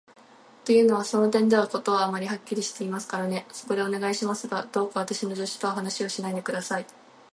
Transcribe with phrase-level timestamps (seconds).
[0.65, 3.45] というのは、その点では事はあまりにはっきりしていますからね。
[3.51, 6.87] そこで、お願いしますが、どうか私の助手とは話をしないで下さい。